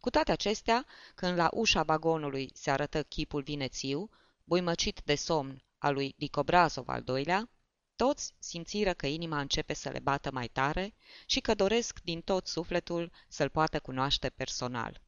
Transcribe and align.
Cu 0.00 0.10
toate 0.10 0.32
acestea, 0.32 0.86
când 1.14 1.36
la 1.36 1.48
ușa 1.52 1.82
vagonului 1.82 2.50
se 2.54 2.70
arătă 2.70 3.02
chipul 3.02 3.42
vinețiu, 3.42 4.10
buimăcit 4.44 5.00
de 5.04 5.14
somn 5.14 5.64
al 5.78 5.94
lui 5.94 6.14
Dicobrazov 6.16 6.88
al 6.88 7.02
doilea, 7.02 7.50
toți 7.96 8.34
simțiră 8.38 8.92
că 8.92 9.06
inima 9.06 9.40
începe 9.40 9.74
să 9.74 9.88
le 9.88 9.98
bată 9.98 10.30
mai 10.32 10.48
tare 10.48 10.94
și 11.26 11.40
că 11.40 11.54
doresc 11.54 12.00
din 12.00 12.20
tot 12.20 12.46
sufletul 12.46 13.12
să-l 13.28 13.48
poată 13.48 13.80
cunoaște 13.80 14.28
personal. 14.28 15.02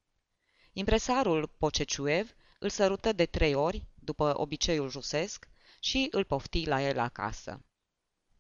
Impresarul 0.73 1.47
Poceciuev 1.59 2.35
îl 2.59 2.69
sărută 2.69 3.13
de 3.13 3.27
trei 3.27 3.55
ori, 3.55 3.85
după 3.95 4.41
obiceiul 4.41 4.91
rusesc, 4.91 5.49
și 5.81 6.09
îl 6.11 6.25
pofti 6.25 6.67
la 6.67 6.83
el 6.83 6.99
acasă. 6.99 7.65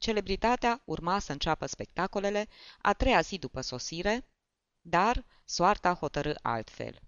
Celebritatea 0.01 0.83
urma 0.85 1.19
să 1.19 1.33
înceapă 1.33 1.67
spectacolele 1.67 2.49
a 2.79 2.93
treia 2.93 3.21
zi 3.21 3.39
după 3.39 3.61
sosire, 3.61 4.29
dar 4.81 5.25
soarta 5.45 5.95
hotărâ 5.95 6.33
altfel. 6.43 7.01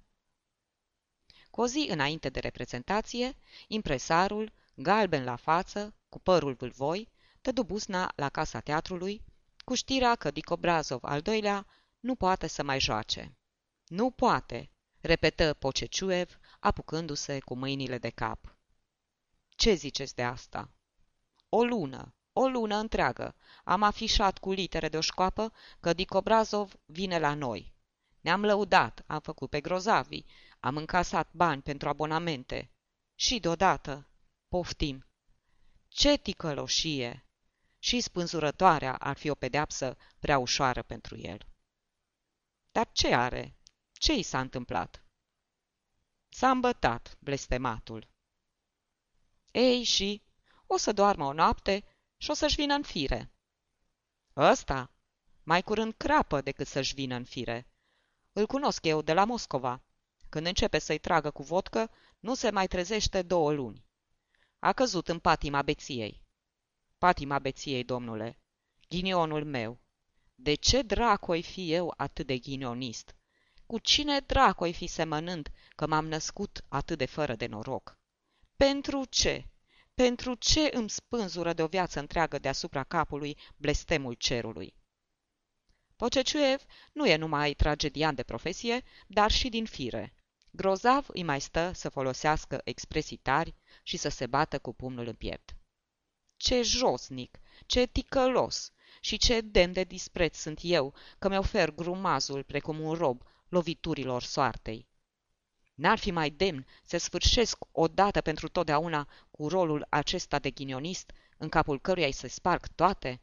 Cu 1.50 1.60
o 1.60 1.66
zi 1.66 1.86
înainte 1.90 2.28
de 2.28 2.40
reprezentație, 2.40 3.36
impresarul, 3.68 4.52
galben 4.74 5.24
la 5.24 5.36
față, 5.36 5.94
cu 6.08 6.18
părul 6.18 6.54
vâlvoi, 6.54 7.08
dădu 7.40 7.64
busna 7.64 8.12
la 8.16 8.28
casa 8.28 8.60
teatrului, 8.60 9.24
cu 9.64 9.74
știrea 9.74 10.14
că 10.14 10.30
Dicobrazov 10.30 11.04
al 11.04 11.20
doilea 11.20 11.66
nu 12.00 12.14
poate 12.14 12.46
să 12.46 12.62
mai 12.62 12.80
joace. 12.80 13.36
Nu 13.86 14.10
poate, 14.10 14.70
repetă 15.00 15.54
Poceciuev, 15.54 16.38
apucându-se 16.60 17.40
cu 17.40 17.54
mâinile 17.54 17.98
de 17.98 18.10
cap. 18.10 18.56
Ce 19.48 19.74
ziceți 19.74 20.14
de 20.14 20.22
asta? 20.22 20.70
O 21.48 21.64
lună, 21.64 22.14
o 22.32 22.48
lună 22.48 22.76
întreagă 22.76 23.34
am 23.64 23.82
afișat 23.82 24.38
cu 24.38 24.52
litere 24.52 24.88
de 24.88 24.96
o 24.96 25.00
școapă 25.00 25.52
că 25.80 25.92
Dicobrazov 25.92 26.72
vine 26.84 27.18
la 27.18 27.34
noi. 27.34 27.74
Ne-am 28.20 28.44
lăudat, 28.44 29.04
am 29.06 29.20
făcut 29.20 29.50
pe 29.50 29.60
grozavi, 29.60 30.24
am 30.60 30.76
încasat 30.76 31.28
bani 31.32 31.62
pentru 31.62 31.88
abonamente. 31.88 32.70
Și 33.14 33.40
deodată, 33.40 34.08
poftim. 34.48 35.06
Ce 35.88 36.16
ticăloșie! 36.16 37.26
Și 37.78 38.00
spânzurătoarea 38.00 38.96
ar 38.96 39.16
fi 39.16 39.28
o 39.30 39.34
pedeapsă 39.34 39.96
prea 40.18 40.38
ușoară 40.38 40.82
pentru 40.82 41.18
el. 41.18 41.46
Dar 42.72 42.88
ce 42.92 43.14
are? 43.14 43.56
Ce 43.92 44.12
i 44.12 44.22
s-a 44.22 44.40
întâmplat? 44.40 45.04
S-a 46.28 46.50
îmbătat, 46.50 47.16
blestematul. 47.18 48.08
Ei, 49.50 49.82
și 49.82 50.22
o 50.66 50.76
să 50.76 50.92
doarmă 50.92 51.24
o 51.24 51.32
noapte 51.32 51.84
și 52.22 52.30
o 52.30 52.34
să-și 52.34 52.54
vină 52.54 52.74
în 52.74 52.82
fire. 52.82 53.32
Ăsta? 54.36 54.90
Mai 55.42 55.62
curând 55.62 55.94
crapă 55.96 56.40
decât 56.40 56.66
să-și 56.66 56.94
vină 56.94 57.14
în 57.14 57.24
fire. 57.24 57.66
Îl 58.32 58.46
cunosc 58.46 58.84
eu 58.84 59.02
de 59.02 59.12
la 59.12 59.24
Moscova. 59.24 59.82
Când 60.28 60.46
începe 60.46 60.78
să-i 60.78 60.98
tragă 60.98 61.30
cu 61.30 61.42
vodcă, 61.42 61.90
nu 62.20 62.34
se 62.34 62.50
mai 62.50 62.66
trezește 62.66 63.22
două 63.22 63.52
luni. 63.52 63.84
A 64.58 64.72
căzut 64.72 65.08
în 65.08 65.18
patima 65.18 65.62
beției. 65.62 66.22
Patima 66.98 67.38
beției, 67.38 67.84
domnule. 67.84 68.38
Ghinionul 68.88 69.44
meu. 69.44 69.80
De 70.34 70.54
ce 70.54 70.82
dracu 70.82 71.40
fi 71.40 71.72
eu 71.72 71.94
atât 71.96 72.26
de 72.26 72.38
ghinionist? 72.38 73.16
Cu 73.66 73.78
cine 73.78 74.20
dracu 74.20 74.72
fi 74.72 74.86
semănând 74.86 75.48
că 75.74 75.86
m-am 75.86 76.06
născut 76.06 76.64
atât 76.68 76.98
de 76.98 77.06
fără 77.06 77.34
de 77.34 77.46
noroc? 77.46 77.98
Pentru 78.56 79.04
ce? 79.04 79.51
Pentru 79.94 80.34
ce 80.34 80.70
îmi 80.72 80.90
spânzură 80.90 81.52
de 81.52 81.62
o 81.62 81.66
viață 81.66 81.98
întreagă 82.00 82.38
deasupra 82.38 82.84
capului 82.84 83.38
blestemul 83.56 84.14
cerului? 84.14 84.74
Poceciuev 85.96 86.62
nu 86.92 87.06
e 87.06 87.16
numai 87.16 87.54
tragedian 87.54 88.14
de 88.14 88.22
profesie, 88.22 88.82
dar 89.06 89.30
și 89.30 89.48
din 89.48 89.64
fire. 89.64 90.14
Grozav 90.50 91.06
îi 91.08 91.22
mai 91.22 91.40
stă 91.40 91.72
să 91.74 91.88
folosească 91.88 92.60
expresii 92.64 93.16
tari 93.16 93.54
și 93.82 93.96
să 93.96 94.08
se 94.08 94.26
bată 94.26 94.58
cu 94.58 94.72
pumnul 94.72 95.06
în 95.06 95.14
piept. 95.14 95.56
Ce 96.36 96.62
josnic, 96.62 97.38
ce 97.66 97.86
ticălos 97.86 98.72
și 99.00 99.16
ce 99.16 99.40
demn 99.40 99.72
de 99.72 99.84
dispreț 99.84 100.36
sunt 100.36 100.58
eu 100.62 100.94
că 101.18 101.28
mi 101.28 101.36
ofer 101.36 101.70
grumazul 101.70 102.42
precum 102.42 102.80
un 102.80 102.94
rob 102.94 103.22
loviturilor 103.48 104.22
soartei. 104.22 104.88
N-ar 105.82 105.98
fi 105.98 106.10
mai 106.10 106.30
demn 106.30 106.66
să 106.84 106.96
sfârșesc 106.96 107.58
odată 107.72 108.20
pentru 108.20 108.48
totdeauna 108.48 109.08
cu 109.30 109.48
rolul 109.48 109.86
acesta 109.88 110.38
de 110.38 110.50
ghinionist 110.50 111.12
în 111.36 111.48
capul 111.48 111.80
căruia 111.80 112.06
îi 112.06 112.12
se 112.12 112.28
sparg 112.28 112.66
toate? 112.66 113.20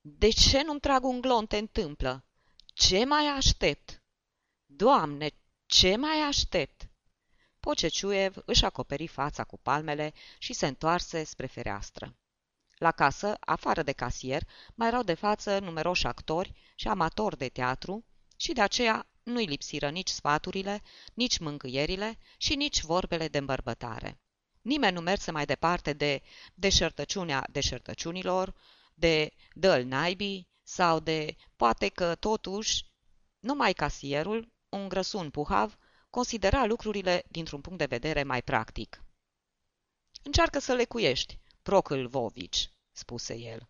De 0.00 0.28
ce 0.28 0.62
nu-mi 0.62 0.80
trag 0.80 1.04
un 1.04 1.20
glonț 1.20 1.48
te 1.48 1.56
întâmplă? 1.56 2.24
Ce 2.64 3.04
mai 3.04 3.26
aștept? 3.26 4.02
Doamne, 4.66 5.30
ce 5.66 5.96
mai 5.96 6.20
aștept? 6.20 6.88
Poceciuev 7.60 8.36
își 8.44 8.64
acoperi 8.64 9.06
fața 9.06 9.44
cu 9.44 9.58
palmele 9.58 10.12
și 10.38 10.52
se 10.52 10.66
întoarse 10.66 11.24
spre 11.24 11.46
fereastră. 11.46 12.16
La 12.74 12.90
casă, 12.90 13.36
afară 13.40 13.82
de 13.82 13.92
casier, 13.92 14.42
mai 14.74 14.88
erau 14.88 15.02
de 15.02 15.14
față 15.14 15.58
numeroși 15.58 16.06
actori 16.06 16.54
și 16.74 16.88
amatori 16.88 17.38
de 17.38 17.48
teatru 17.48 18.04
și 18.36 18.52
de 18.52 18.60
aceea 18.60 19.06
nu-i 19.22 19.44
lipsiră 19.44 19.90
nici 19.90 20.08
sfaturile, 20.08 20.82
nici 21.14 21.38
mângâierile 21.38 22.18
și 22.36 22.54
nici 22.54 22.82
vorbele 22.82 23.28
de 23.28 23.38
îmbărbătare. 23.38 24.20
Nimeni 24.62 24.94
nu 24.94 25.00
merse 25.00 25.30
mai 25.30 25.44
departe 25.44 25.92
de 25.92 26.22
deșertăciunea 26.54 27.46
deșertăciunilor, 27.50 28.54
de 28.94 29.30
dă 29.54 29.82
naibii 29.82 30.48
sau 30.62 31.00
de 31.00 31.36
poate 31.56 31.88
că 31.88 32.14
totuși 32.14 32.84
numai 33.38 33.72
casierul, 33.72 34.52
un 34.68 34.88
grăsun 34.88 35.30
puhav, 35.30 35.76
considera 36.10 36.66
lucrurile 36.66 37.24
dintr-un 37.28 37.60
punct 37.60 37.78
de 37.78 37.84
vedere 37.84 38.22
mai 38.22 38.42
practic. 38.42 39.04
Încearcă 40.22 40.58
să 40.58 40.74
lecuiești, 40.74 41.38
Procâl 41.62 42.08
Vovici, 42.08 42.70
spuse 42.90 43.34
el. 43.34 43.68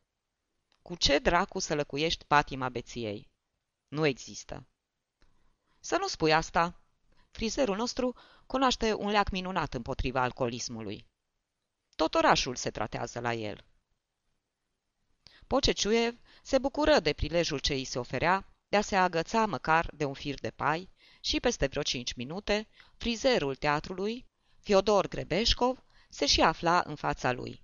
Cu 0.82 0.94
ce 0.94 1.18
dracu 1.18 1.58
să 1.58 1.74
lăcuiești 1.74 2.24
patima 2.24 2.68
beției? 2.68 3.30
Nu 3.88 4.06
există. 4.06 4.66
Să 5.84 5.96
nu 6.00 6.08
spui 6.08 6.32
asta. 6.32 6.80
Frizerul 7.30 7.76
nostru 7.76 8.14
cunoaște 8.46 8.94
un 8.94 9.10
leac 9.10 9.30
minunat 9.30 9.74
împotriva 9.74 10.22
alcoolismului. 10.22 11.06
Tot 11.94 12.14
orașul 12.14 12.56
se 12.56 12.70
tratează 12.70 13.20
la 13.20 13.32
el. 13.32 13.64
Poceciuev 15.46 16.18
se 16.42 16.58
bucură 16.58 17.00
de 17.00 17.12
prilejul 17.12 17.58
ce 17.58 17.72
îi 17.72 17.84
se 17.84 17.98
oferea 17.98 18.46
de 18.68 18.76
a 18.76 18.80
se 18.80 18.96
agăța 18.96 19.46
măcar 19.46 19.90
de 19.94 20.04
un 20.04 20.14
fir 20.14 20.34
de 20.40 20.50
pai 20.50 20.88
și 21.20 21.40
peste 21.40 21.66
vreo 21.66 21.82
cinci 21.82 22.12
minute, 22.12 22.68
frizerul 22.96 23.54
teatrului, 23.54 24.26
Fiodor 24.60 25.08
Grebeșcov, 25.08 25.84
se 26.08 26.26
și 26.26 26.40
afla 26.40 26.82
în 26.86 26.94
fața 26.94 27.32
lui. 27.32 27.62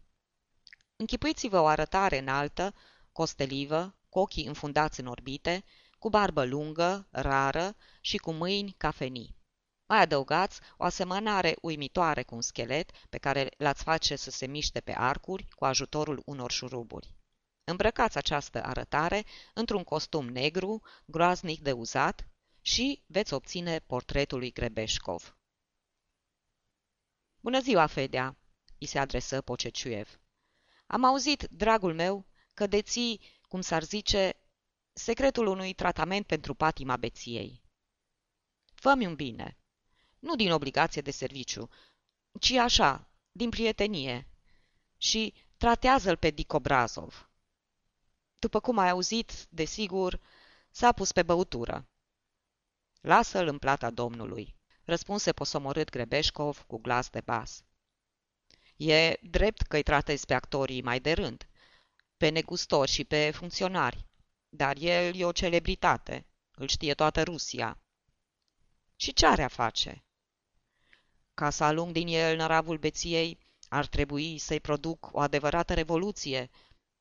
Închipuiți-vă 0.97 1.61
o 1.61 1.67
arătare 1.67 2.19
înaltă, 2.19 2.75
costelivă, 3.13 3.95
cu 4.09 4.19
ochii 4.19 4.47
înfundați 4.47 5.01
în 5.01 5.07
orbite, 5.07 5.65
cu 5.99 6.09
barbă 6.09 6.45
lungă, 6.45 7.09
rară 7.11 7.77
și 8.01 8.17
cu 8.17 8.33
mâini 8.33 8.75
cafenii. 8.77 9.37
Mai 9.87 10.01
adăugați 10.01 10.61
o 10.77 10.85
asemănare 10.85 11.57
uimitoare 11.61 12.23
cu 12.23 12.35
un 12.35 12.41
schelet 12.41 12.91
pe 13.09 13.19
care 13.19 13.49
l-ați 13.57 13.83
face 13.83 14.17
să 14.17 14.31
se 14.31 14.47
miște 14.47 14.81
pe 14.81 14.95
arcuri 14.97 15.49
cu 15.49 15.65
ajutorul 15.65 16.23
unor 16.25 16.51
șuruburi. 16.51 17.15
Îmbrăcați 17.65 18.17
această 18.17 18.65
arătare 18.65 19.25
într-un 19.55 19.85
costum 19.85 20.29
negru, 20.29 20.83
groaznic 21.05 21.61
de 21.61 21.73
uzat, 21.73 22.29
și 22.61 23.03
veți 23.07 23.33
obține 23.33 23.79
portretul 23.79 24.39
lui 24.39 24.53
Grebeșcov. 24.53 25.37
Bună 27.41 27.61
ziua, 27.61 27.87
Fedea!" 27.87 28.37
îi 28.79 28.87
se 28.87 28.99
adresă 28.99 29.41
Poceciuev. 29.41 30.21
Am 30.87 31.05
auzit, 31.05 31.43
dragul 31.43 31.95
meu, 31.95 32.27
că 32.55 32.67
deții, 32.67 33.21
cum 33.49 33.61
s-ar 33.61 33.83
zice, 33.83 34.37
secretul 34.99 35.47
unui 35.47 35.73
tratament 35.73 36.27
pentru 36.27 36.55
patima 36.55 36.97
beției. 36.97 37.63
Fă-mi 38.75 39.07
un 39.07 39.15
bine. 39.15 39.59
Nu 40.19 40.37
din 40.37 40.53
obligație 40.53 41.03
de 41.03 41.11
serviciu, 41.11 41.69
ci 42.41 42.51
așa, 42.51 43.11
din 43.33 43.51
prietenie. 43.51 44.29
Și 44.97 45.35
tratează-l 45.57 46.17
pe 46.17 46.31
Dicobrazov. 46.31 47.31
După 48.39 48.61
cum 48.61 48.79
ai 48.79 48.89
auzit, 48.89 49.47
desigur, 49.49 50.21
s-a 50.71 50.93
pus 50.93 51.13
pe 51.13 51.23
băutură. 51.23 51.89
Lasă-l 53.01 53.47
în 53.47 53.59
plata 53.59 53.91
domnului, 53.91 54.57
răspunse 54.85 55.33
posomorât 55.33 55.91
Grebeșcov 55.91 56.65
cu 56.67 56.79
glas 56.79 57.11
de 57.11 57.21
bas. 57.21 57.65
E 58.77 59.19
drept 59.23 59.63
că 59.63 59.77
îi 59.77 59.83
tratezi 59.83 60.27
pe 60.27 60.35
actorii 60.35 60.83
mai 60.83 61.01
de 61.01 61.13
rând, 61.13 61.49
pe 62.17 62.29
negustori 62.29 62.91
și 62.91 63.05
pe 63.05 63.31
funcționari, 63.31 64.08
dar 64.49 64.77
el 64.77 65.15
e 65.15 65.25
o 65.25 65.33
celebritate, 65.33 66.27
îl 66.55 66.69
știe 66.69 66.95
toată 66.95 67.23
Rusia. 67.23 67.79
Și 68.97 69.13
ce 69.13 69.27
are 69.27 69.43
a 69.43 69.49
face? 69.49 70.05
Ca 71.35 71.51
să 71.51 71.65
alung 71.65 71.93
din 71.93 72.07
el 72.07 72.37
năravul 72.37 72.79
beției, 72.79 73.39
ar 73.69 73.87
trebui 73.87 74.39
să-i 74.39 74.61
produc 74.61 75.09
o 75.13 75.21
adevărată 75.21 75.75
revoluție 75.75 76.51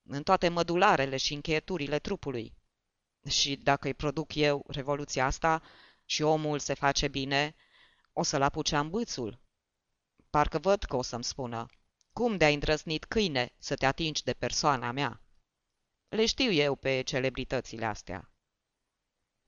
în 0.03 0.23
toate 0.23 0.49
mădularele 0.49 1.17
și 1.17 1.33
încheieturile 1.33 1.99
trupului. 1.99 2.53
Și 3.29 3.55
dacă 3.55 3.87
îi 3.87 3.93
produc 3.93 4.35
eu 4.35 4.65
revoluția 4.67 5.25
asta 5.25 5.61
și 6.05 6.21
omul 6.21 6.59
se 6.59 6.73
face 6.73 7.07
bine, 7.07 7.55
o 8.13 8.23
să-l 8.23 8.41
apuce 8.41 8.81
bâțul. 8.81 9.39
Parcă 10.29 10.59
văd 10.59 10.83
că 10.83 10.95
o 10.95 11.01
să-mi 11.01 11.23
spună, 11.23 11.65
cum 12.13 12.37
de-ai 12.37 12.53
îndrăznit 12.53 13.05
câine 13.05 13.53
să 13.57 13.75
te 13.75 13.85
atingi 13.85 14.23
de 14.23 14.33
persoana 14.33 14.91
mea? 14.91 15.21
Le 16.09 16.25
știu 16.25 16.51
eu 16.51 16.75
pe 16.75 17.01
celebritățile 17.01 17.85
astea. 17.85 18.31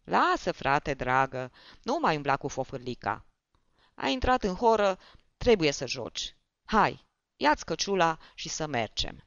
Lasă, 0.03 0.51
frate 0.51 0.93
dragă, 0.93 1.51
nu 1.83 1.97
mai 2.01 2.15
umbla 2.15 2.37
cu 2.37 2.47
fofârlica. 2.47 3.25
Ai 3.93 4.11
intrat 4.11 4.43
în 4.43 4.55
horă, 4.55 4.99
trebuie 5.37 5.71
să 5.71 5.87
joci. 5.87 6.35
Hai, 6.65 7.05
ia-ți 7.35 7.65
căciula 7.65 8.17
și 8.33 8.49
să 8.49 8.67
mergem. 8.67 9.23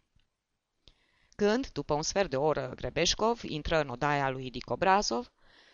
Când, 1.36 1.70
după 1.70 1.94
un 1.94 2.02
sfert 2.02 2.30
de 2.30 2.36
oră, 2.36 2.72
Grebeșcov 2.74 3.42
intră 3.42 3.80
în 3.80 3.88
odaia 3.88 4.30
lui 4.30 4.50
Dicobrazov, 4.50 5.32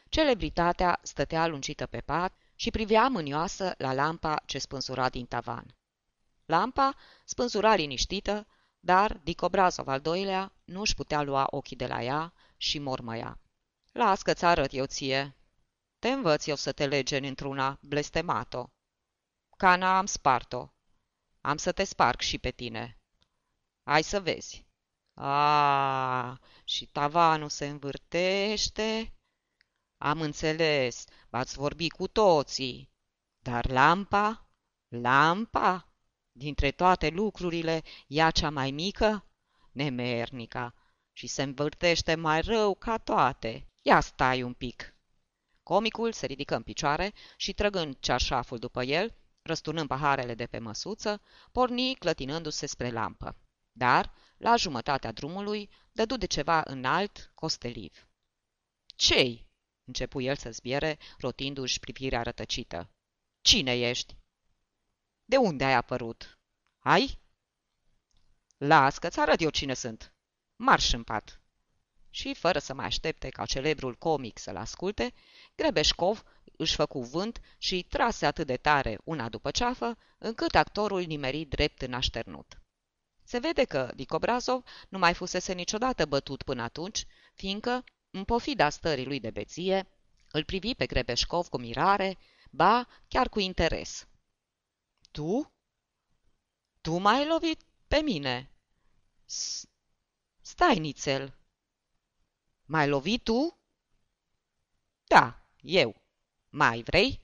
celebritatea 0.09 0.99
stătea 1.03 1.47
lungită 1.47 1.87
pe 1.87 2.01
pat 2.01 2.37
și 2.55 2.71
privea 2.71 3.09
mânioasă 3.09 3.75
la 3.79 3.93
lampa 3.93 4.43
ce 4.47 4.59
spânsura 4.59 5.09
din 5.09 5.27
tavan. 5.27 5.77
Lampa 6.45 6.95
spânzura 7.25 7.75
liniștită, 7.75 8.47
dar 8.81 9.21
Dicobrazov 9.25 9.89
al 9.89 10.01
doilea 10.01 10.53
nu 10.65 10.81
își 10.81 10.95
putea 10.95 11.23
lua 11.23 11.47
ochii 11.51 11.77
de 11.77 11.87
la 11.87 12.03
ea 12.03 12.33
și 12.57 12.79
mormăia. 12.79 13.39
Las 13.93 14.23
că-ți 14.23 14.45
arăt 14.45 14.73
eu 14.73 14.87
ție. 14.87 15.37
Te 15.99 16.09
învăț 16.09 16.47
eu 16.47 16.55
să 16.55 16.73
te 16.73 16.87
legeni 16.87 17.29
într-una, 17.29 17.79
blestemato. 17.83 18.71
Cana 19.57 19.99
am 19.99 20.07
spart-o. 20.07 20.69
Am 21.41 21.57
să 21.57 21.73
te 21.73 21.85
sparg 21.85 22.21
și 22.21 22.39
pe 22.39 22.51
tine. 22.51 22.99
Hai 23.83 24.03
să 24.03 24.21
vezi. 24.21 24.67
A, 25.15 26.39
și 26.65 26.87
tavanul 26.87 27.49
se 27.49 27.67
învârtește. 27.67 29.13
Am 29.97 30.21
înțeles, 30.21 31.05
v-ați 31.29 31.57
vorbi 31.57 31.89
cu 31.89 32.09
toții. 32.09 32.91
Dar 33.43 33.71
lampa? 33.71 34.51
Lampa? 34.89 35.88
Dintre 36.39 36.71
toate 36.71 37.09
lucrurile, 37.09 37.83
ea 38.07 38.31
cea 38.31 38.51
mai 38.51 38.71
mică? 38.71 39.27
Nemernica. 39.73 40.75
Și 41.13 41.27
se 41.27 41.43
învârtește 41.43 42.15
mai 42.15 42.41
rău 42.41 42.75
ca 42.75 42.99
toate. 42.99 43.67
Ia 43.83 44.01
stai 44.01 44.43
un 44.43 44.53
pic. 44.53 44.95
Comicul 45.63 46.13
se 46.13 46.27
ridică 46.27 46.57
în 46.57 46.63
picioare 46.63 47.13
și, 47.37 47.53
trăgând 47.53 47.97
ceașaful 48.01 48.59
după 48.59 48.83
el, 48.83 49.15
răsturnând 49.43 49.89
paharele 49.89 50.35
de 50.35 50.47
pe 50.47 50.59
măsuță, 50.59 51.21
porni 51.53 51.95
clătinându-se 51.95 52.67
spre 52.67 52.91
lampă. 52.91 53.37
Dar, 53.73 54.13
la 54.37 54.57
jumătatea 54.57 55.13
drumului, 55.13 55.71
dădu 55.93 56.17
de 56.17 56.27
ceva 56.27 56.63
înalt, 56.65 57.31
costeliv. 57.35 58.09
Cei? 58.87 59.49
începu 59.85 60.21
el 60.21 60.37
să 60.37 60.51
zbiere, 60.51 60.99
rotindu-și 61.19 61.81
privirea 61.81 62.23
rătăcită. 62.23 62.91
Cine 63.41 63.79
ești? 63.79 64.17
De 65.31 65.37
unde 65.37 65.65
ai 65.65 65.73
apărut? 65.73 66.39
Ai? 66.79 67.19
Las 68.57 68.99
că-ți 68.99 69.21
arăt 69.21 69.41
eu 69.41 69.51
cine 69.51 69.75
sunt. 69.75 70.13
Marș 70.57 70.93
în 70.93 71.03
pat. 71.03 71.41
Și, 72.11 72.35
fără 72.35 72.59
să 72.59 72.75
mai 72.75 72.85
aștepte 72.85 73.29
ca 73.29 73.47
celebrul 73.47 73.95
comic 73.95 74.39
să-l 74.39 74.57
asculte, 74.57 75.13
Grebeșcov 75.55 76.23
își 76.57 76.75
făcu 76.75 77.03
vânt 77.03 77.41
și 77.59 77.75
îi 77.75 77.83
trase 77.83 78.27
atât 78.27 78.47
de 78.47 78.57
tare 78.57 78.99
una 79.05 79.29
după 79.29 79.51
ceafă, 79.51 79.99
încât 80.19 80.55
actorul 80.55 81.03
nimeri 81.03 81.45
drept 81.45 81.83
în 81.83 81.93
așternut. 81.93 82.63
Se 83.23 83.39
vede 83.39 83.65
că 83.65 83.93
Dicobrazov 83.95 84.65
nu 84.89 84.99
mai 84.99 85.15
fusese 85.15 85.53
niciodată 85.53 86.07
bătut 86.07 86.43
până 86.43 86.63
atunci, 86.63 87.07
fiindcă, 87.35 87.85
în 88.11 88.25
pofida 88.25 88.71
stării 88.71 89.07
lui 89.07 89.21
de 89.21 89.31
beție, 89.31 89.89
îl 90.31 90.45
privi 90.45 90.75
pe 90.75 90.87
Grebeșcov 90.87 91.49
cu 91.49 91.59
mirare, 91.59 92.19
ba, 92.51 92.89
chiar 93.09 93.29
cu 93.29 93.39
interes. 93.39 94.08
Tu? 95.11 95.53
Tu 96.81 96.99
m-ai 96.99 97.27
lovit 97.27 97.63
pe 97.89 98.01
mine? 98.01 98.51
S 99.25 99.67
Stai, 100.41 100.79
nițel! 100.79 101.39
M-ai 102.65 102.89
lovit 102.89 103.25
tu? 103.25 103.59
Da, 105.05 105.47
eu. 105.61 106.03
Mai 106.49 106.83
vrei? 106.83 107.23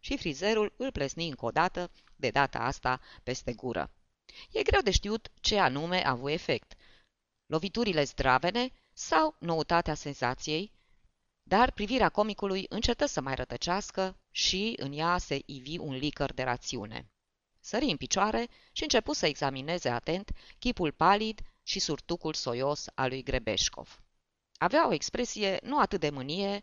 Și 0.00 0.16
frizerul 0.16 0.74
îl 0.76 0.92
plesni 0.92 1.28
încă 1.28 1.44
o 1.44 1.50
dată, 1.50 1.90
de 2.16 2.30
data 2.30 2.58
asta 2.58 3.00
peste 3.22 3.52
gură. 3.52 3.90
E 4.50 4.62
greu 4.62 4.80
de 4.80 4.90
știut 4.90 5.30
ce 5.40 5.58
anume 5.58 6.06
a 6.06 6.10
avut 6.10 6.30
efect. 6.30 6.74
Loviturile 7.46 8.04
zdravene 8.04 8.72
sau 8.92 9.36
noutatea 9.38 9.94
senzației, 9.94 10.72
dar 11.42 11.72
privirea 11.72 12.08
comicului 12.08 12.66
încetă 12.68 13.06
să 13.06 13.20
mai 13.20 13.34
rătăcească 13.34 14.16
și 14.30 14.74
în 14.76 14.92
ea 14.92 15.18
se 15.18 15.42
ivi 15.46 15.78
un 15.78 15.94
licăr 15.94 16.32
de 16.32 16.42
rațiune. 16.42 17.10
Sări 17.60 17.90
în 17.90 17.96
picioare 17.96 18.48
și 18.72 18.82
începu 18.82 19.12
să 19.12 19.26
examineze 19.26 19.88
atent 19.88 20.30
chipul 20.58 20.92
palid 20.92 21.40
și 21.62 21.78
surtucul 21.78 22.34
soios 22.34 22.86
al 22.94 23.08
lui 23.08 23.22
Grebeșcov. 23.22 24.02
Avea 24.56 24.88
o 24.88 24.92
expresie 24.92 25.58
nu 25.62 25.78
atât 25.78 26.00
de 26.00 26.10
mânie, 26.10 26.62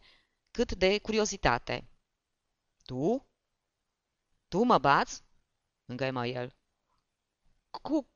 cât 0.51 0.73
de 0.73 0.99
curiozitate. 0.99 1.89
Tu? 2.85 3.27
Tu 4.47 4.63
mă 4.63 4.77
bați? 4.77 5.23
îngăimă 5.85 6.27
el. 6.27 6.55
Cu 7.81 8.09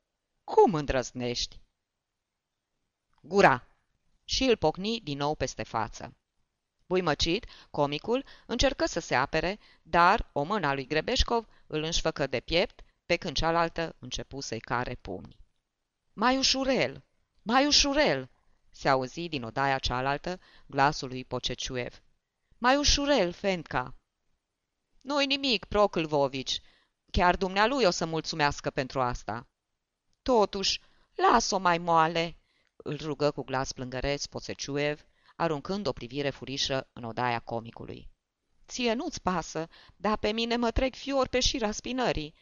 cum 0.44 0.74
îndrăznești? 0.74 1.60
Gura! 3.22 3.68
Și 4.24 4.44
îl 4.44 4.56
pocni 4.56 5.00
din 5.00 5.16
nou 5.16 5.34
peste 5.34 5.62
față. 5.62 6.16
Buimăcit, 6.94 7.46
comicul, 7.70 8.24
încercă 8.46 8.86
să 8.86 9.00
se 9.00 9.14
apere, 9.14 9.58
dar 9.82 10.30
o 10.32 10.42
mână 10.42 10.66
a 10.66 10.74
lui 10.74 10.86
Grebeșcov 10.86 11.46
îl 11.66 11.82
înșfăcă 11.82 12.26
de 12.26 12.40
piept, 12.40 12.84
pe 13.06 13.16
când 13.16 13.36
cealaltă 13.36 13.96
începu 13.98 14.40
să-i 14.40 14.60
care 14.60 14.94
pumni. 14.94 15.36
Mai 16.12 16.36
ușurel! 16.36 17.04
Mai 17.42 17.66
ușurel! 17.66 18.30
se 18.70 18.88
auzi 18.88 19.28
din 19.28 19.42
odaia 19.42 19.78
cealaltă 19.78 20.40
glasul 20.66 21.08
lui 21.08 21.24
Poceciuev. 21.24 22.02
Mai 22.58 22.76
ușurel, 22.76 23.32
Fenca! 23.32 23.94
Nu-i 25.00 25.26
nimic, 25.26 25.64
Proclvovici. 25.64 26.60
Chiar 27.10 27.36
dumnealui 27.36 27.84
o 27.84 27.90
să 27.90 28.06
mulțumească 28.06 28.70
pentru 28.70 29.00
asta. 29.00 29.46
Totuși, 30.22 30.80
las-o 31.14 31.58
mai 31.58 31.78
moale, 31.78 32.36
îl 32.76 32.96
rugă 32.96 33.30
cu 33.30 33.42
glas 33.42 33.72
plângăreț 33.72 34.26
Poceciuev, 34.26 35.04
aruncând 35.34 35.86
o 35.86 35.92
privire 35.92 36.30
furișă 36.30 36.88
în 36.92 37.04
odaia 37.04 37.40
comicului. 37.40 38.10
Ție 38.66 38.92
nu-ți 38.92 39.22
pasă, 39.22 39.68
dar 39.96 40.16
pe 40.16 40.32
mine 40.32 40.56
mă 40.56 40.70
trec 40.70 40.94
fior 40.94 41.28
pe 41.28 41.40
șira 41.40 41.70
spinării. 41.70 42.34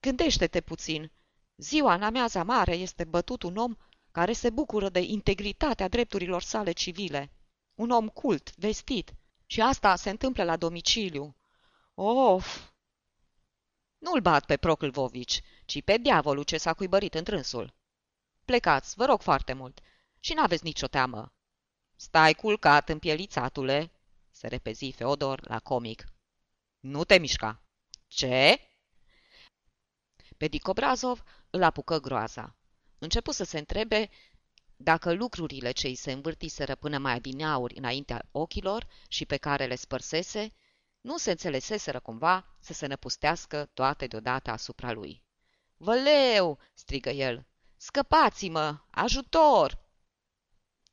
Gândește-te 0.00 0.60
puțin. 0.60 1.12
Ziua 1.56 1.94
în 1.94 2.02
amiaza 2.02 2.42
mare 2.42 2.74
este 2.74 3.04
bătut 3.04 3.42
un 3.42 3.56
om 3.56 3.76
care 4.10 4.32
se 4.32 4.50
bucură 4.50 4.88
de 4.88 5.00
integritatea 5.00 5.88
drepturilor 5.88 6.42
sale 6.42 6.72
civile. 6.72 7.32
Un 7.74 7.90
om 7.90 8.08
cult, 8.08 8.56
vestit. 8.56 9.14
Și 9.46 9.60
asta 9.60 9.96
se 9.96 10.10
întâmplă 10.10 10.44
la 10.44 10.56
domiciliu. 10.56 11.36
Of! 11.94 12.70
Nu-l 13.98 14.20
bat 14.20 14.44
pe 14.44 14.56
Proclvovici, 14.56 15.40
ci 15.64 15.82
pe 15.82 15.98
diavolul 15.98 16.42
ce 16.42 16.56
s-a 16.56 16.74
cuibărit 16.74 17.14
întrânsul. 17.14 17.74
Plecați, 18.44 18.94
vă 18.96 19.04
rog 19.04 19.20
foarte 19.20 19.52
mult, 19.52 19.80
și 20.20 20.32
n-aveți 20.32 20.64
nicio 20.64 20.86
teamă. 20.86 21.32
Stai 22.02 22.34
culcat, 22.34 22.88
împielițatule, 22.88 23.92
se 24.30 24.46
repezi 24.46 24.90
Feodor 24.90 25.48
la 25.48 25.58
comic. 25.58 26.04
Nu 26.78 27.04
te 27.04 27.18
mișca. 27.18 27.62
Ce? 28.06 28.60
Pe 30.36 30.48
Dicobrazov 30.48 31.22
îl 31.50 31.62
apucă 31.62 31.98
groaza. 31.98 32.56
Începu 32.98 33.30
să 33.30 33.44
se 33.44 33.58
întrebe 33.58 34.10
dacă 34.76 35.12
lucrurile 35.12 35.70
ce 35.70 35.86
îi 35.86 35.94
se 35.94 36.12
învârtiseră 36.12 36.74
până 36.74 36.98
mai 36.98 37.12
adineauri 37.12 37.76
înaintea 37.76 38.28
ochilor 38.30 38.86
și 39.08 39.26
pe 39.26 39.36
care 39.36 39.66
le 39.66 39.76
spărsese, 39.76 40.52
nu 41.00 41.16
se 41.16 41.30
înțeleseseră 41.30 42.00
cumva 42.00 42.56
să 42.60 42.72
se 42.72 42.86
năpustească 42.86 43.70
toate 43.74 44.06
deodată 44.06 44.50
asupra 44.50 44.92
lui. 44.92 45.22
Văleu!" 45.76 46.58
strigă 46.74 47.10
el. 47.10 47.46
Scăpați-mă! 47.76 48.78
Ajutor!" 48.90 49.88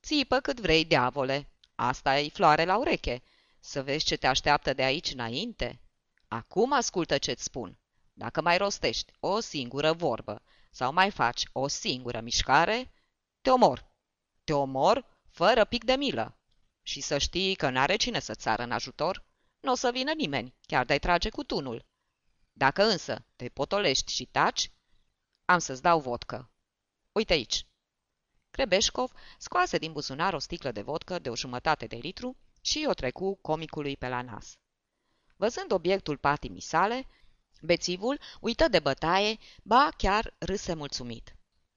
Țipă 0.01 0.39
cât 0.39 0.59
vrei, 0.59 0.85
diavole! 0.85 1.49
Asta 1.75 2.19
e 2.19 2.29
floare 2.29 2.65
la 2.65 2.77
ureche. 2.77 3.23
Să 3.59 3.83
vezi 3.83 4.05
ce 4.05 4.15
te 4.15 4.27
așteaptă 4.27 4.73
de 4.73 4.83
aici 4.83 5.11
înainte. 5.11 5.81
Acum 6.27 6.73
ascultă 6.73 7.17
ce-ți 7.17 7.43
spun. 7.43 7.79
Dacă 8.13 8.41
mai 8.41 8.57
rostești 8.57 9.13
o 9.19 9.39
singură 9.39 9.93
vorbă 9.93 10.41
sau 10.71 10.93
mai 10.93 11.11
faci 11.11 11.43
o 11.51 11.67
singură 11.67 12.19
mișcare, 12.19 12.91
te 13.41 13.49
omor. 13.49 13.91
Te 14.43 14.53
omor 14.53 15.05
fără 15.29 15.65
pic 15.65 15.83
de 15.83 15.93
milă. 15.93 16.37
Și 16.81 17.01
să 17.01 17.17
știi 17.17 17.55
că 17.55 17.69
n-are 17.69 17.95
cine 17.95 18.19
să 18.19 18.35
țară 18.35 18.63
în 18.63 18.71
ajutor, 18.71 19.25
nu 19.59 19.71
o 19.71 19.75
să 19.75 19.91
vină 19.91 20.11
nimeni, 20.13 20.55
chiar 20.61 20.85
de-ai 20.85 20.99
trage 20.99 21.29
cu 21.29 21.43
tunul. 21.43 21.85
Dacă 22.53 22.83
însă 22.83 23.25
te 23.35 23.49
potolești 23.49 24.13
și 24.13 24.25
taci, 24.25 24.71
am 25.45 25.59
să-ți 25.59 25.81
dau 25.81 25.99
vodcă. 25.99 26.51
Uite 27.11 27.33
aici. 27.33 27.65
Crebeșcov 28.57 29.11
scoase 29.37 29.77
din 29.77 29.91
buzunar 29.91 30.33
o 30.33 30.39
sticlă 30.39 30.71
de 30.71 30.81
vodcă 30.81 31.19
de 31.19 31.29
o 31.29 31.35
jumătate 31.35 31.85
de 31.85 31.95
litru 31.95 32.37
și 32.61 32.85
o 32.89 32.93
trecu 32.93 33.35
comicului 33.35 33.97
pe 33.97 34.07
la 34.07 34.21
nas. 34.21 34.57
Văzând 35.35 35.71
obiectul 35.71 36.17
patimii 36.17 36.61
sale, 36.61 37.07
bețivul 37.61 38.19
uită 38.39 38.67
de 38.67 38.79
bătaie, 38.79 39.37
ba 39.63 39.89
chiar 39.97 40.33
râse 40.37 40.73
mulțumit. 40.73 41.35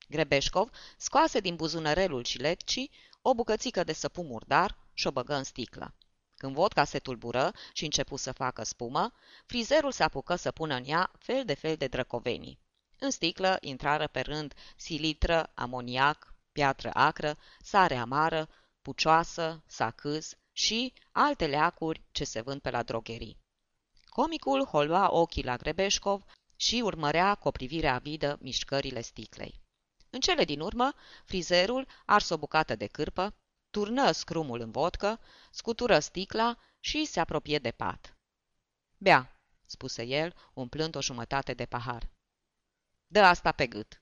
Grebeșcov 0.09 0.71
scoase 0.97 1.41
din 1.41 1.57
buzunărelul 1.57 2.23
ciletcii 2.23 2.91
o 3.23 3.35
bucățică 3.35 3.85
de 3.85 3.93
săpun 3.93 4.27
murdar 4.27 4.77
și 4.93 5.07
o 5.07 5.11
băgă 5.11 5.35
în 5.35 5.45
sticlă. 5.45 5.95
Când 6.37 6.55
vodka 6.55 6.85
se 6.85 6.99
tulbură 6.99 7.53
și 7.73 7.85
începu 7.85 8.17
să 8.17 8.33
facă 8.33 8.63
spumă, 8.63 9.13
frizerul 9.47 9.93
se 9.93 10.03
apucă 10.03 10.35
să 10.35 10.51
pună 10.51 10.75
în 10.75 10.85
ea 10.87 11.11
fel 11.19 11.45
de 11.45 11.55
fel 11.55 11.77
de 11.77 11.87
drăcovenii. 11.87 12.61
În 12.99 13.11
sticlă 13.11 13.57
intrară 13.61 14.07
pe 14.07 14.21
rând 14.21 14.55
silitră, 14.77 15.51
amoniac, 15.55 16.31
piatră 16.53 16.91
acră, 16.95 17.39
sare 17.63 17.97
amară, 17.97 18.49
pucioasă, 18.83 19.63
sacâz 19.67 20.35
și 20.53 20.93
alte 21.13 21.47
leacuri 21.47 22.03
ce 22.13 22.25
se 22.25 22.41
vând 22.41 22.61
pe 22.61 22.71
la 22.71 22.83
drogherii. 22.83 23.39
Comicul 24.09 24.65
holua 24.65 25.13
ochii 25.13 25.45
la 25.45 25.57
Grebeșcov 25.57 26.25
și 26.57 26.81
urmărea 26.85 27.35
cu 27.35 27.49
o 27.49 27.51
privire 27.51 27.89
avidă 27.89 28.39
mișcările 28.41 29.01
sticlei. 29.01 29.61
În 30.11 30.21
cele 30.21 30.45
din 30.45 30.61
urmă, 30.61 30.93
frizerul 31.25 31.87
ars 32.07 32.29
o 32.29 32.39
bucată 32.39 32.75
de 32.75 32.87
cârpă, 32.87 33.35
turnă 33.71 34.11
scrumul 34.11 34.61
în 34.61 34.71
vodcă, 34.71 35.21
scutură 35.51 35.99
sticla 35.99 36.59
și 36.81 37.05
se 37.05 37.21
apropie 37.21 37.59
de 37.59 37.71
pat. 37.71 38.17
Bea, 38.99 39.41
spuse 39.67 40.03
el, 40.03 40.35
umplând 40.53 40.95
o 40.95 41.03
jumătate 41.03 41.55
de 41.55 41.67
pahar. 41.67 42.11
Dă 43.07 43.21
asta 43.21 43.53
pe 43.53 43.67
gât. 43.67 44.00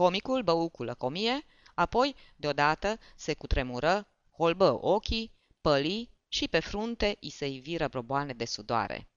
Comicul 0.00 0.42
bău 0.42 0.68
cu 0.68 0.82
lăcomie, 0.82 1.44
apoi, 1.74 2.16
deodată, 2.36 2.98
se 3.14 3.34
cutremură, 3.34 4.08
holbă 4.30 4.84
ochii, 4.84 5.32
păli 5.60 6.10
și 6.28 6.48
pe 6.48 6.60
frunte 6.60 7.16
i 7.20 7.30
se 7.30 7.46
iviră 7.46 7.88
broboane 7.88 8.32
de 8.32 8.44
sudoare. 8.44 9.08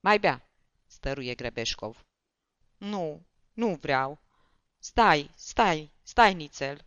Mai 0.00 0.18
bea, 0.18 0.48
stăruie 0.86 1.34
Grebeșcov. 1.34 2.06
Nu, 2.76 3.26
nu 3.52 3.74
vreau. 3.74 4.22
Stai, 4.78 5.30
stai, 5.34 5.92
stai, 6.02 6.34
nițel. 6.34 6.86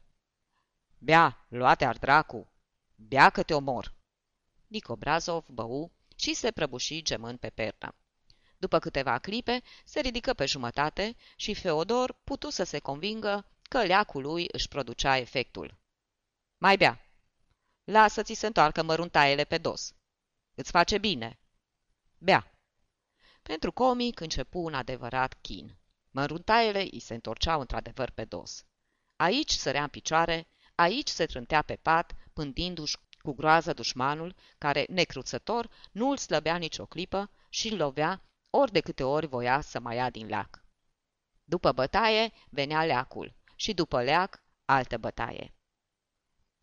Bea, 0.98 1.46
luate 1.50 1.86
ar 1.86 1.98
dracu. 1.98 2.52
Bea 2.96 3.30
că 3.30 3.44
te 3.44 3.54
omor. 3.54 3.96
Nico 4.68 4.96
Brazov 4.96 5.46
bău 5.48 5.92
și 6.16 6.34
se 6.34 6.52
prăbuși 6.52 7.02
gemând 7.02 7.40
pe 7.40 7.50
pernă. 7.50 7.96
După 8.58 8.80
câteva 8.80 9.18
clipe, 9.18 9.62
se 9.86 10.00
ridică 10.00 10.34
pe 10.34 10.46
jumătate 10.46 11.16
și 11.36 11.54
Feodor 11.54 12.20
putu 12.24 12.50
să 12.50 12.64
se 12.64 12.80
convingă 12.80 13.46
că 13.62 13.84
leacul 13.84 14.22
lui 14.22 14.48
își 14.52 14.68
producea 14.68 15.18
efectul. 15.18 15.78
Mai 16.58 16.78
bea. 16.78 17.02
Lasă-ți 17.84 18.34
se 18.34 18.46
întoarcă 18.46 18.84
măruntaiele 18.84 19.44
pe 19.44 19.58
dos. 19.58 19.94
Îți 20.56 20.72
face 20.72 20.98
bine. 20.98 21.40
Bea. 22.18 22.52
Pentru 23.42 23.72
comic 23.72 24.20
începu 24.20 24.60
un 24.60 24.74
adevărat 24.74 25.38
chin. 25.42 25.78
Măruntaiele 26.12 26.82
îi 26.92 27.00
se 27.00 27.14
întorceau 27.14 27.60
într-adevăr 27.60 28.10
pe 28.10 28.26
dos. 28.26 28.66
Aici 29.16 29.52
sărea 29.52 29.84
în 29.84 29.90
picioare, 29.90 30.48
aici 30.76 31.08
se 31.08 31.26
trântea 31.26 31.62
pe 31.62 31.76
pat, 31.76 32.16
pândindu-și 32.34 32.98
cu 33.20 33.34
groază 33.34 33.74
dușmanul, 33.74 34.36
care, 34.58 34.86
necruțător, 34.90 35.70
nu 35.92 36.10
îl 36.10 36.18
slăbea 36.18 36.56
nicio 36.56 36.86
clipă 36.86 37.32
și 37.50 37.68
îl 37.68 37.78
lovea 37.78 38.22
ori 38.50 38.72
de 38.72 38.80
câte 38.80 39.04
ori 39.04 39.28
voia 39.28 39.62
să 39.62 39.80
mai 39.80 39.96
ia 39.96 40.10
din 40.10 40.28
leac. 40.28 40.64
După 41.44 41.72
bătaie 41.72 42.32
venea 42.50 42.86
leacul 42.86 43.36
și 43.56 43.74
după 43.74 44.04
leac 44.04 44.44
altă 44.66 44.98
bătaie. 44.98 45.54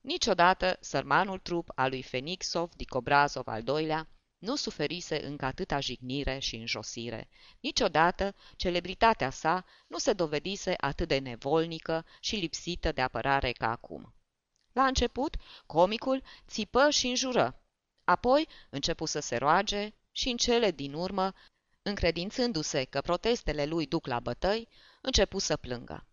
Niciodată 0.01 0.77
sărmanul 0.81 1.39
trup 1.39 1.69
al 1.75 1.91
lui 1.91 2.03
Fenixov 2.03 2.75
Dicobrazov 2.75 3.49
al 3.49 3.63
doilea 3.63 4.09
nu 4.39 4.57
suferise 4.57 5.25
încă 5.25 5.45
atâta 5.45 5.81
jignire 5.81 6.39
și 6.39 6.57
înjosire. 6.57 7.29
Niciodată 7.61 8.35
celebritatea 8.57 9.31
sa 9.31 9.65
nu 9.87 9.99
se 9.99 10.13
dovedise 10.13 10.75
atât 10.77 11.09
de 11.09 11.19
nevolnică 11.19 12.05
și 12.21 12.37
lipsită 12.37 12.93
de 12.93 13.01
apărare 13.01 13.53
ca 13.53 13.71
acum. 13.71 14.15
La 14.73 14.87
început, 14.87 15.37
comicul 15.67 16.23
țipă 16.47 16.91
și 16.91 17.07
înjură. 17.07 17.63
Apoi 18.05 18.49
începu 18.71 19.05
să 19.05 19.21
se 19.21 19.37
roage 19.37 19.95
și 20.13 20.29
în 20.29 20.37
cele 20.37 20.71
din 20.71 20.93
urmă 20.93 21.33
încredințându-se 21.87 22.85
că 22.85 23.01
protestele 23.01 23.65
lui 23.65 23.87
duc 23.87 24.07
la 24.07 24.21
bătăi, 24.21 24.69
începu 25.01 25.39
să 25.39 25.57
plângă. 25.57 26.07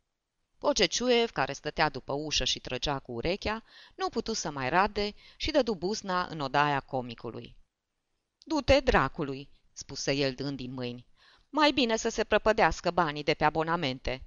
Poceciuev, 0.57 1.29
care 1.29 1.53
stătea 1.53 1.89
după 1.89 2.13
ușă 2.13 2.43
și 2.43 2.59
trăgea 2.59 2.99
cu 2.99 3.11
urechea, 3.11 3.63
nu 3.95 4.09
putu 4.09 4.33
să 4.33 4.51
mai 4.51 4.69
rade 4.69 5.13
și 5.37 5.51
dădu 5.51 5.75
buzna 5.75 6.25
în 6.25 6.39
odaia 6.39 6.79
comicului. 6.79 7.55
Du-te 8.43 8.79
dracului, 8.79 9.49
spuse 9.73 10.11
el 10.11 10.33
dând 10.33 10.57
din 10.57 10.73
mâini. 10.73 11.07
Mai 11.49 11.71
bine 11.71 11.95
să 11.95 12.09
se 12.09 12.23
prăpădească 12.23 12.91
banii 12.91 13.23
de 13.23 13.33
pe 13.33 13.43
abonamente. 13.43 14.23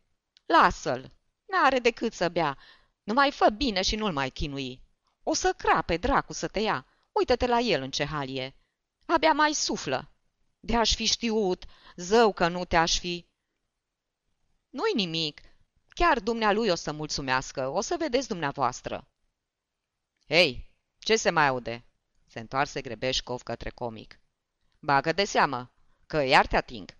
Lasă-l, 0.47 1.13
n-are 1.47 1.79
decât 1.79 2.13
să 2.13 2.29
bea. 2.29 2.59
Nu 3.03 3.13
mai 3.13 3.31
fă 3.31 3.49
bine 3.57 3.83
și 3.83 3.97
nu-l 3.97 4.13
mai 4.13 4.31
chinui. 4.31 4.83
O 5.23 5.35
să 5.35 5.55
crape 5.57 5.97
dracu 5.97 6.33
să 6.33 6.49
te 6.49 6.61
ia. 6.61 6.87
Uită-te 7.13 7.47
la 7.47 7.59
el 7.59 7.83
în 7.83 7.91
ce 7.91 8.05
halie. 8.05 8.55
Abia 9.07 9.33
mai 9.33 9.53
suflă. 9.53 10.14
De-aș 10.65 10.95
fi 10.95 11.05
știut, 11.05 11.65
zău 11.97 12.33
că 12.33 12.49
nu 12.49 12.65
te-aș 12.65 12.99
fi... 12.99 13.27
Nu-i 14.71 14.93
nimic, 14.95 15.41
chiar 15.89 16.21
dumnealui 16.21 16.69
o 16.69 16.75
să 16.75 16.93
mulțumească, 16.93 17.69
o 17.69 17.81
să 17.81 17.97
vedeți 17.99 18.29
dumneavoastră. 18.29 19.09
Hei, 20.29 20.71
ce 20.99 21.17
se 21.17 21.31
mai 21.31 21.47
aude? 21.47 21.85
Se 22.27 22.41
întoarse 22.41 22.81
Grebeșcov 22.81 23.43
către 23.43 23.71
comic. 23.71 24.21
Bagă 24.79 25.13
de 25.13 25.25
seamă, 25.25 25.73
că 26.07 26.23
iar 26.23 26.47
te 26.47 26.57
ating. 26.57 26.97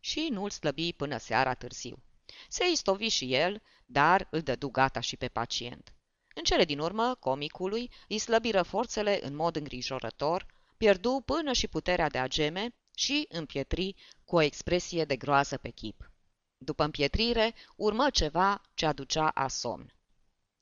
Și 0.00 0.28
nu-l 0.30 0.50
slăbi 0.50 0.92
până 0.92 1.18
seara 1.18 1.54
târziu. 1.54 2.02
Se 2.48 2.70
istovi 2.70 3.08
și 3.08 3.34
el, 3.34 3.62
dar 3.86 4.26
îl 4.30 4.40
dădu 4.40 4.68
gata 4.68 5.00
și 5.00 5.16
pe 5.16 5.28
pacient. 5.28 5.94
În 6.34 6.42
cele 6.42 6.64
din 6.64 6.78
urmă, 6.78 7.14
comicului 7.14 7.90
îi 8.08 8.18
slăbiră 8.18 8.62
forțele 8.62 9.26
în 9.26 9.34
mod 9.34 9.56
îngrijorător, 9.56 10.46
pierdu 10.76 11.22
până 11.24 11.52
și 11.52 11.68
puterea 11.68 12.08
de 12.08 12.18
a 12.18 12.26
geme 12.26 12.74
și 12.94 13.26
împietri 13.28 13.94
cu 14.24 14.36
o 14.36 14.40
expresie 14.40 15.04
de 15.04 15.16
groază 15.16 15.56
pe 15.56 15.70
chip. 15.70 16.10
După 16.58 16.84
împietrire, 16.84 17.54
urmă 17.76 18.10
ceva 18.10 18.62
ce 18.74 18.86
aducea 18.86 19.28
a 19.28 19.48
somn. 19.48 19.94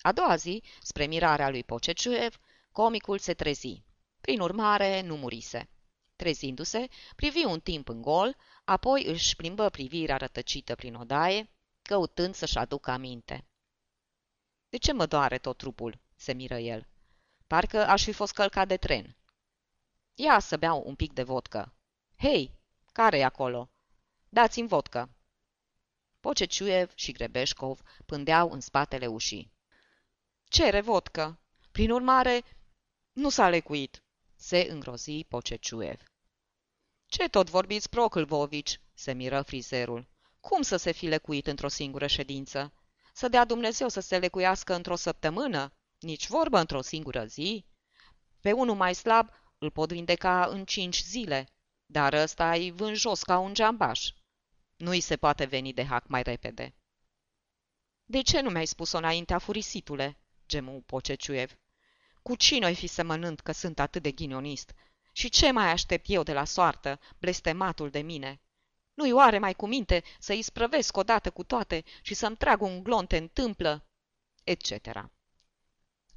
A 0.01 0.13
doua 0.13 0.37
zi, 0.37 0.63
spre 0.83 1.07
mirarea 1.07 1.51
lui 1.51 1.65
Poceciuev, 1.65 2.41
comicul 2.73 3.19
se 3.19 3.35
trezi. 3.35 3.83
Prin 4.21 4.41
urmare, 4.41 5.01
nu 5.01 5.17
murise. 5.17 5.69
Trezindu-se, 6.17 6.89
privi 7.17 7.45
un 7.45 7.61
timp 7.61 7.89
în 7.89 8.03
gol, 8.03 8.37
apoi 8.65 9.05
își 9.05 9.37
plimbă 9.37 9.69
privirea 9.69 10.17
rătăcită 10.17 10.75
prin 10.75 10.95
odaie, 10.95 11.51
căutând 11.83 12.35
să-și 12.35 12.59
aducă 12.59 12.91
aminte. 12.91 13.45
De 14.69 14.77
ce 14.77 14.93
mă 14.93 15.07
doare 15.07 15.39
tot 15.39 15.57
trupul?" 15.57 16.01
se 16.17 16.33
miră 16.33 16.59
el. 16.59 16.89
Parcă 17.47 17.87
aș 17.87 18.05
fi 18.05 18.13
fost 18.13 18.33
călcat 18.33 18.69
de 18.69 18.77
tren." 18.77 19.17
Ia 20.15 20.39
să 20.39 20.57
beau 20.57 20.83
un 20.87 20.95
pic 20.95 21.13
de 21.13 21.23
vodcă." 21.23 21.75
Hei, 22.23 22.59
care 22.93 23.19
e 23.19 23.25
acolo? 23.25 23.71
Dați-mi 24.29 24.69
vodcă." 24.69 25.15
Poceciuev 26.21 26.93
și 26.95 27.13
Grebeșcov 27.13 27.81
pândeau 28.07 28.51
în 28.51 28.61
spatele 28.61 29.07
ușii. 29.07 29.53
Cere 30.45 30.81
vodcă. 30.81 31.41
Prin 31.73 31.91
urmare, 31.91 32.45
nu 33.13 33.29
s-a 33.29 33.49
lecuit. 33.49 34.03
se 34.37 34.67
îngrozi 34.71 35.25
Poceciuev. 35.25 36.01
Ce 37.07 37.29
tot 37.29 37.51
vorbiți, 37.51 37.89
Procâlvovici?" 37.89 38.81
se 38.95 39.13
miră 39.13 39.43
frizerul. 39.43 40.09
Cum 40.41 40.63
să 40.63 40.77
se 40.77 40.91
fi 40.91 41.07
lecuit 41.07 41.47
într-o 41.47 41.69
singură 41.69 42.07
ședință? 42.07 42.73
Să 43.13 43.29
dea 43.29 43.45
Dumnezeu 43.45 43.89
să 43.89 44.01
se 44.01 44.19
lecuiască 44.19 44.75
într-o 44.75 44.97
săptămână? 44.97 45.73
Nici 45.99 46.29
vorbă 46.29 46.59
într-o 46.59 46.81
singură 46.81 47.25
zi? 47.25 47.67
Pe 48.41 48.53
unul 48.53 48.75
mai 48.75 48.95
slab 48.95 49.31
îl 49.59 49.71
pot 49.71 49.93
vindeca 49.93 50.47
în 50.47 50.65
cinci 50.65 51.03
zile, 51.03 51.49
dar 51.91 52.13
ăsta 52.13 52.57
e 52.57 52.71
vânjos 52.71 53.23
ca 53.23 53.39
un 53.39 53.55
geambaș. 53.55 54.11
Nu-i 54.77 55.01
se 55.01 55.17
poate 55.17 55.45
veni 55.45 55.73
de 55.73 55.85
hac 55.85 56.07
mai 56.07 56.23
repede. 56.23 56.75
De 58.05 58.23
ce 58.23 58.41
nu 58.41 58.51
mi-ai 58.51 58.67
spus-o 58.67 58.99
înaintea, 58.99 59.39
furisitule?" 59.39 60.19
gemu 60.49 60.81
Poceciuev. 60.81 61.59
Cu 62.23 62.37
cine 62.37 62.65
ai 62.65 62.75
fi 62.75 62.87
semănând 62.87 63.41
că 63.41 63.53
sunt 63.53 63.79
atât 63.79 64.03
de 64.03 64.11
ghinionist? 64.11 64.75
Și 65.13 65.29
ce 65.29 65.51
mai 65.51 65.71
aștept 65.71 66.05
eu 66.09 66.23
de 66.23 66.33
la 66.33 66.45
soartă, 66.45 67.01
blestematul 67.19 67.91
de 67.91 68.01
mine? 68.01 68.41
Nu-i 68.95 69.13
oare 69.13 69.39
mai 69.39 69.55
cu 69.55 69.67
minte 69.67 70.03
să-i 70.19 70.43
sprăvesc 70.43 70.97
odată 70.97 71.31
cu 71.31 71.45
toate 71.45 71.85
și 72.03 72.15
să-mi 72.15 72.37
trag 72.37 72.63
un 72.63 72.83
glonte 72.83 73.17
în 73.17 73.29
tâmplă? 73.29 73.87
Etc. 74.45 74.71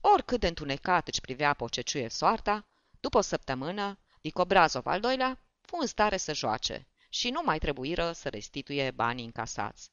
Oricât 0.01 0.39
de 0.39 0.47
întunecat 0.47 1.07
își 1.07 1.21
privea 1.21 1.53
Poceciuiev 1.53 2.09
soarta, 2.09 2.67
după 2.99 3.17
o 3.17 3.21
săptămână, 3.21 3.99
Licobrazov 4.21 4.85
al 4.85 4.99
doilea 4.99 5.43
fu 5.65 5.75
în 5.75 5.87
stare 5.87 6.17
să 6.17 6.33
joace 6.33 6.87
și 7.09 7.29
nu 7.29 7.41
mai 7.43 7.59
trebuiră 7.59 8.11
să 8.11 8.29
restituie 8.29 8.91
banii 8.91 9.25
încasați. 9.25 9.91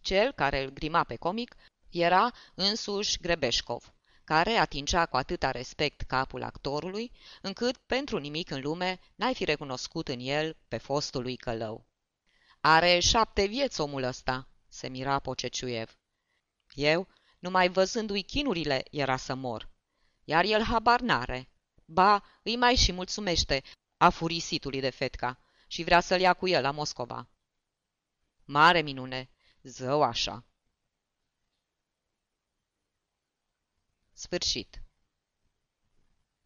Cel 0.00 0.32
care 0.32 0.62
îl 0.62 0.70
grima 0.70 1.04
pe 1.04 1.16
comic 1.16 1.56
era 1.90 2.32
însuși 2.54 3.18
Grebeșcov, 3.18 3.94
care 4.24 4.50
atingea 4.50 5.06
cu 5.06 5.16
atâta 5.16 5.50
respect 5.50 6.00
capul 6.00 6.42
actorului, 6.42 7.12
încât 7.40 7.76
pentru 7.76 8.18
nimic 8.18 8.50
în 8.50 8.60
lume 8.60 8.98
n-ai 9.14 9.34
fi 9.34 9.44
recunoscut 9.44 10.08
în 10.08 10.18
el 10.20 10.56
pe 10.68 10.76
fostul 10.76 11.22
lui 11.22 11.36
călău. 11.36 11.86
Are 12.60 12.98
șapte 12.98 13.46
vieți 13.46 13.80
omul 13.80 14.02
ăsta, 14.02 14.48
se 14.68 14.88
mira 14.88 15.18
Poceciuiev. 15.18 15.98
Eu, 16.74 17.08
numai 17.38 17.68
văzându-i 17.68 18.22
chinurile, 18.22 18.82
era 18.90 19.16
să 19.16 19.34
mor. 19.34 19.68
Iar 20.24 20.44
el 20.44 20.62
habar 20.62 21.00
n-are. 21.00 21.48
Ba, 21.84 22.22
îi 22.42 22.56
mai 22.56 22.74
și 22.74 22.92
mulțumește 22.92 23.62
a 23.96 24.10
furisitului 24.10 24.80
de 24.80 24.90
fetca 24.90 25.38
și 25.66 25.82
vrea 25.82 26.00
să-l 26.00 26.20
ia 26.20 26.34
cu 26.34 26.48
el 26.48 26.62
la 26.62 26.70
Moscova. 26.70 27.28
Mare 28.44 28.80
minune, 28.80 29.30
zău 29.62 30.02
așa. 30.02 30.44
Sfârșit. 34.12 34.82